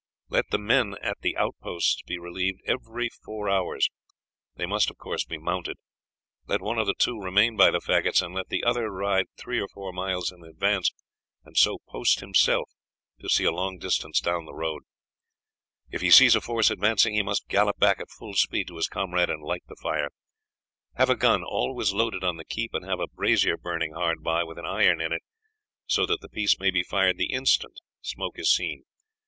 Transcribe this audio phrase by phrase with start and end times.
[0.29, 3.87] Let the men at the outposts be relieved every four hours.
[4.55, 5.77] They must, of course, be mounted.
[6.47, 9.61] Let one of the two remain by the faggots, and let the other ride three
[9.61, 10.91] or four miles in advance,
[11.45, 12.67] and so post himself
[13.19, 14.81] as to see a long distance down the road.
[15.91, 18.87] "If he sees a force advancing he must gallop back at full speed to his
[18.87, 20.09] comrade, and light the fire.
[20.95, 24.43] Have a gun always loaded on the keep, and have a brazier burning hard by,
[24.43, 25.21] with an iron in it,
[25.85, 28.85] so that the piece may be fired the instant smoke is seen.